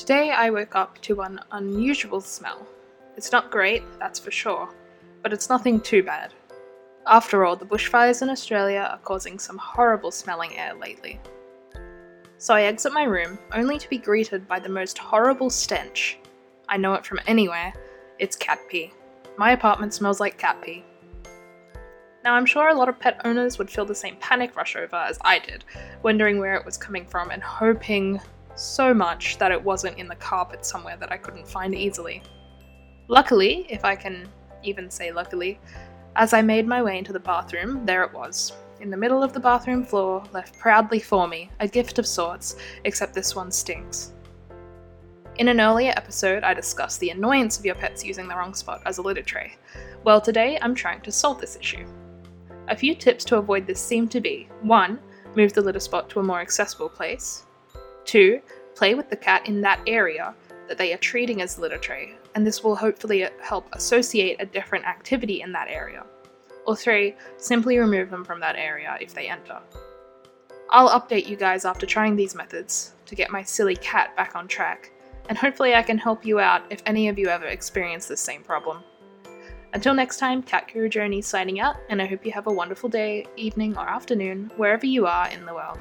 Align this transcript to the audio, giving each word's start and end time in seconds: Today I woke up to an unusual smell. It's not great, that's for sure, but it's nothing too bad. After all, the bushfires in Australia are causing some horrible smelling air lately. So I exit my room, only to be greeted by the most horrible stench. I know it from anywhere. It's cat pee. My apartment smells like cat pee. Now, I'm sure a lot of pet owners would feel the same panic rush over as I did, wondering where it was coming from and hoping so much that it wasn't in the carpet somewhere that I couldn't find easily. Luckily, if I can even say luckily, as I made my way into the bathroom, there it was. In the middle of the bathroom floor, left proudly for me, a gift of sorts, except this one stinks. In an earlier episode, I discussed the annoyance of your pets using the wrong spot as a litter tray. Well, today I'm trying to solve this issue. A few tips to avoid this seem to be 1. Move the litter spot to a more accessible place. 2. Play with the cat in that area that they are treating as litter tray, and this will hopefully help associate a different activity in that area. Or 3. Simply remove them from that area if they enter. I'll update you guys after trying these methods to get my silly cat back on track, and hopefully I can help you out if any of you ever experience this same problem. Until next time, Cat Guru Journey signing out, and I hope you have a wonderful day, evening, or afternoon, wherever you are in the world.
Today 0.00 0.30
I 0.30 0.48
woke 0.48 0.76
up 0.76 0.98
to 1.02 1.20
an 1.20 1.40
unusual 1.52 2.22
smell. 2.22 2.66
It's 3.18 3.32
not 3.32 3.50
great, 3.50 3.82
that's 3.98 4.18
for 4.18 4.30
sure, 4.30 4.66
but 5.22 5.30
it's 5.30 5.50
nothing 5.50 5.78
too 5.78 6.02
bad. 6.02 6.32
After 7.06 7.44
all, 7.44 7.54
the 7.54 7.66
bushfires 7.66 8.22
in 8.22 8.30
Australia 8.30 8.88
are 8.90 8.98
causing 9.00 9.38
some 9.38 9.58
horrible 9.58 10.10
smelling 10.10 10.56
air 10.56 10.72
lately. 10.72 11.20
So 12.38 12.54
I 12.54 12.62
exit 12.62 12.94
my 12.94 13.02
room, 13.02 13.38
only 13.52 13.78
to 13.78 13.90
be 13.90 13.98
greeted 13.98 14.48
by 14.48 14.58
the 14.58 14.70
most 14.70 14.96
horrible 14.96 15.50
stench. 15.50 16.18
I 16.66 16.78
know 16.78 16.94
it 16.94 17.04
from 17.04 17.20
anywhere. 17.26 17.74
It's 18.18 18.36
cat 18.36 18.58
pee. 18.70 18.94
My 19.36 19.50
apartment 19.50 19.92
smells 19.92 20.18
like 20.18 20.38
cat 20.38 20.62
pee. 20.62 20.82
Now, 22.24 22.36
I'm 22.36 22.46
sure 22.46 22.70
a 22.70 22.74
lot 22.74 22.88
of 22.88 22.98
pet 22.98 23.20
owners 23.26 23.58
would 23.58 23.70
feel 23.70 23.84
the 23.84 23.94
same 23.94 24.16
panic 24.16 24.56
rush 24.56 24.76
over 24.76 24.96
as 24.96 25.18
I 25.20 25.40
did, 25.40 25.66
wondering 26.02 26.38
where 26.38 26.54
it 26.54 26.64
was 26.64 26.78
coming 26.78 27.04
from 27.04 27.30
and 27.30 27.42
hoping 27.42 28.18
so 28.60 28.92
much 28.92 29.38
that 29.38 29.50
it 29.50 29.62
wasn't 29.62 29.98
in 29.98 30.08
the 30.08 30.16
carpet 30.16 30.64
somewhere 30.64 30.96
that 30.98 31.10
I 31.10 31.16
couldn't 31.16 31.48
find 31.48 31.74
easily. 31.74 32.22
Luckily, 33.08 33.66
if 33.68 33.84
I 33.84 33.96
can 33.96 34.28
even 34.62 34.90
say 34.90 35.12
luckily, 35.12 35.58
as 36.16 36.32
I 36.32 36.42
made 36.42 36.66
my 36.66 36.82
way 36.82 36.98
into 36.98 37.12
the 37.12 37.20
bathroom, 37.20 37.86
there 37.86 38.04
it 38.04 38.12
was. 38.12 38.52
In 38.80 38.90
the 38.90 38.96
middle 38.96 39.22
of 39.22 39.32
the 39.32 39.40
bathroom 39.40 39.84
floor, 39.84 40.22
left 40.32 40.58
proudly 40.58 41.00
for 41.00 41.28
me, 41.28 41.50
a 41.60 41.68
gift 41.68 41.98
of 41.98 42.06
sorts, 42.06 42.56
except 42.84 43.14
this 43.14 43.34
one 43.34 43.50
stinks. 43.50 44.12
In 45.36 45.48
an 45.48 45.60
earlier 45.60 45.92
episode, 45.96 46.44
I 46.44 46.52
discussed 46.52 47.00
the 47.00 47.10
annoyance 47.10 47.58
of 47.58 47.64
your 47.64 47.74
pets 47.74 48.04
using 48.04 48.28
the 48.28 48.36
wrong 48.36 48.54
spot 48.54 48.82
as 48.84 48.98
a 48.98 49.02
litter 49.02 49.22
tray. 49.22 49.56
Well, 50.04 50.20
today 50.20 50.58
I'm 50.60 50.74
trying 50.74 51.00
to 51.02 51.12
solve 51.12 51.40
this 51.40 51.56
issue. 51.56 51.86
A 52.68 52.76
few 52.76 52.94
tips 52.94 53.24
to 53.26 53.36
avoid 53.36 53.66
this 53.66 53.80
seem 53.80 54.08
to 54.08 54.20
be 54.20 54.48
1. 54.62 54.98
Move 55.36 55.52
the 55.52 55.62
litter 55.62 55.80
spot 55.80 56.10
to 56.10 56.20
a 56.20 56.22
more 56.22 56.40
accessible 56.40 56.88
place. 56.88 57.46
2. 58.10 58.40
Play 58.74 58.94
with 58.94 59.08
the 59.08 59.16
cat 59.16 59.46
in 59.46 59.60
that 59.60 59.80
area 59.86 60.34
that 60.66 60.76
they 60.76 60.92
are 60.92 60.98
treating 60.98 61.42
as 61.42 61.60
litter 61.60 61.78
tray, 61.78 62.16
and 62.34 62.44
this 62.44 62.64
will 62.64 62.74
hopefully 62.74 63.24
help 63.40 63.68
associate 63.72 64.36
a 64.40 64.46
different 64.46 64.84
activity 64.84 65.42
in 65.42 65.52
that 65.52 65.68
area. 65.68 66.04
Or 66.66 66.74
3. 66.74 67.14
Simply 67.36 67.78
remove 67.78 68.10
them 68.10 68.24
from 68.24 68.40
that 68.40 68.56
area 68.56 68.98
if 69.00 69.14
they 69.14 69.28
enter. 69.28 69.60
I'll 70.70 71.00
update 71.00 71.28
you 71.28 71.36
guys 71.36 71.64
after 71.64 71.86
trying 71.86 72.16
these 72.16 72.34
methods 72.34 72.94
to 73.06 73.14
get 73.14 73.30
my 73.30 73.44
silly 73.44 73.76
cat 73.76 74.16
back 74.16 74.34
on 74.34 74.48
track, 74.48 74.90
and 75.28 75.38
hopefully 75.38 75.76
I 75.76 75.82
can 75.84 75.96
help 75.96 76.26
you 76.26 76.40
out 76.40 76.62
if 76.68 76.82
any 76.86 77.06
of 77.06 77.16
you 77.16 77.28
ever 77.28 77.46
experience 77.46 78.06
this 78.06 78.20
same 78.20 78.42
problem. 78.42 78.82
Until 79.72 79.94
next 79.94 80.16
time, 80.16 80.42
Cat 80.42 80.68
Guru 80.72 80.88
Journey 80.88 81.22
signing 81.22 81.60
out, 81.60 81.76
and 81.88 82.02
I 82.02 82.06
hope 82.06 82.26
you 82.26 82.32
have 82.32 82.48
a 82.48 82.52
wonderful 82.52 82.88
day, 82.88 83.26
evening, 83.36 83.76
or 83.76 83.88
afternoon, 83.88 84.50
wherever 84.56 84.84
you 84.84 85.06
are 85.06 85.28
in 85.28 85.46
the 85.46 85.54
world. 85.54 85.78